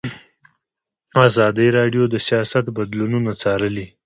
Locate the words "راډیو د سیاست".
1.77-2.65